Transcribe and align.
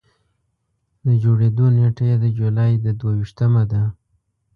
د 1.05 1.07
جوړېدو 1.23 1.65
نېټه 1.77 2.03
یې 2.09 2.15
د 2.23 2.25
جولایي 2.37 2.77
د 2.85 2.87
دوه 2.99 3.11
ویشتمه 3.19 3.63
ده. 3.71 3.83